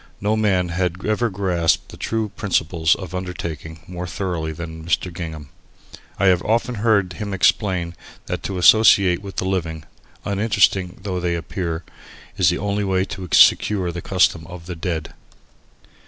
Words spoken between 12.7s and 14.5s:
way to secure the custom